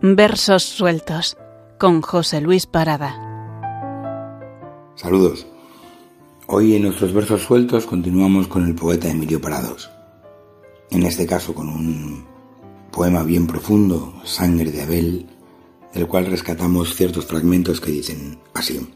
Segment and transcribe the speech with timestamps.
[0.00, 1.36] Versos sueltos
[1.76, 3.16] con José Luis Parada.
[4.94, 5.44] Saludos.
[6.46, 9.90] Hoy en nuestros versos sueltos continuamos con el poeta Emilio Parados.
[10.92, 12.24] En este caso con un
[12.92, 15.26] poema bien profundo, Sangre de Abel,
[15.92, 18.88] del cual rescatamos ciertos fragmentos que dicen así.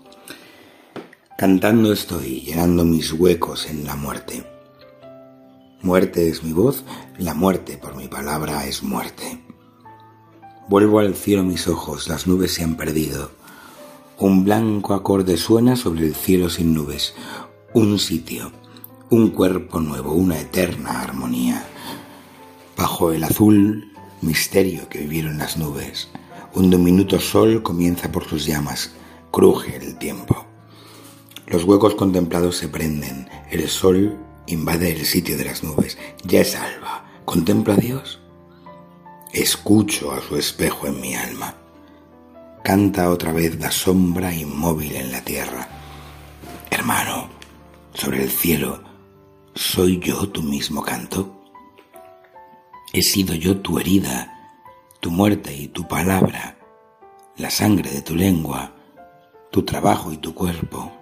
[1.37, 4.45] Cantando estoy, llenando mis huecos en la muerte.
[5.83, 6.85] Muerte es mi voz,
[7.19, 9.52] la muerte por mi palabra es muerte.
[10.69, 13.31] Vuelvo al cielo mis ojos, las nubes se han perdido.
[14.19, 17.15] Un blanco acorde suena sobre el cielo sin nubes.
[17.75, 18.53] Un sitio,
[19.11, 21.65] un cuerpo nuevo, una eterna armonía.
[22.77, 26.09] Bajo el azul misterio que vivieron las nubes.
[26.55, 28.93] Un diminuto sol comienza por sus llamas,
[29.31, 30.47] cruje el tiempo.
[31.49, 35.99] Los huecos contemplados se prenden, el sol invade el sitio de las nubes.
[36.25, 37.05] Ya es alba.
[37.25, 38.21] ¿Contempla a Dios?
[39.33, 41.55] Escucho a su espejo en mi alma.
[42.63, 45.69] Canta otra vez la sombra inmóvil en la tierra.
[46.71, 47.31] Hermano,
[47.95, 48.83] sobre el cielo,
[49.55, 51.47] ¿soy yo tu mismo canto?
[52.93, 54.53] He sido yo tu herida,
[55.01, 56.59] tu muerte y tu palabra,
[57.39, 58.75] la sangre de tu lengua,
[59.51, 60.93] tu trabajo y tu cuerpo,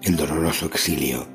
[0.00, 1.26] el doloroso exilio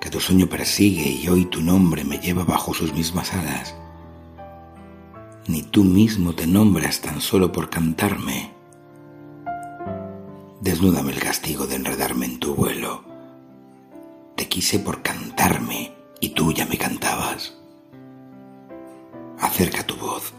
[0.00, 3.74] que tu sueño persigue y hoy tu nombre me lleva bajo sus mismas alas.
[5.48, 8.52] Ni tú mismo te nombras tan solo por cantarme.
[10.60, 13.02] Desnúdame el castigo de enredarme en tu vuelo.
[14.36, 17.54] Te quise por cantarme y tú ya me cantabas.
[19.40, 20.34] Acerca tu voz.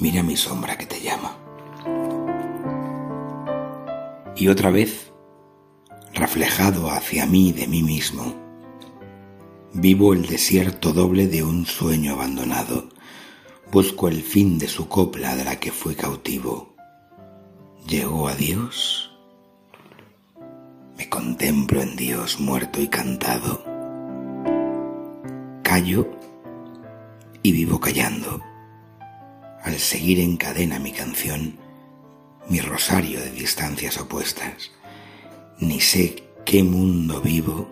[0.00, 1.36] Mira mi sombra que te llama.
[4.34, 5.12] Y otra vez
[6.12, 8.34] reflejado hacia mí de mí mismo.
[9.74, 12.88] Vivo el desierto doble de un sueño abandonado.
[13.72, 16.76] Busco el fin de su copla de la que fui cautivo.
[17.88, 19.10] ¿Llegó a Dios?
[20.96, 23.64] Me contemplo en Dios muerto y cantado.
[25.64, 26.08] Callo
[27.42, 28.40] y vivo callando.
[29.64, 31.58] Al seguir en cadena mi canción,
[32.48, 34.70] mi rosario de distancias opuestas
[35.58, 37.66] ni sé qué mundo vivo,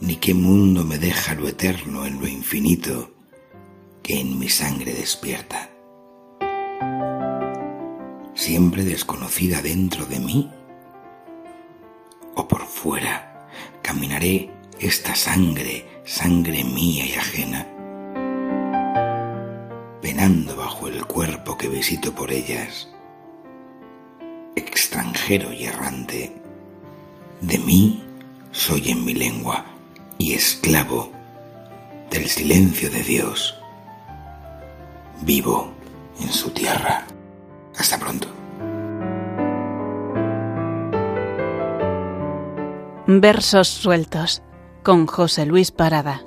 [0.00, 3.19] ni qué mundo me deja lo eterno en lo infinito
[4.10, 5.70] que en mi sangre despierta.
[8.34, 10.50] Siempre desconocida dentro de mí
[12.34, 13.46] o por fuera,
[13.82, 14.50] caminaré
[14.80, 17.68] esta sangre, sangre mía y ajena,
[20.02, 22.88] penando bajo el cuerpo que visito por ellas,
[24.56, 26.32] extranjero y errante
[27.42, 28.02] de mí
[28.50, 29.66] soy en mi lengua
[30.18, 31.12] y esclavo
[32.10, 33.59] del silencio de Dios.
[35.22, 35.72] Vivo
[36.20, 37.06] en su tierra.
[37.76, 38.28] Hasta pronto.
[43.06, 44.42] Versos sueltos
[44.82, 46.22] con José Luis Parada.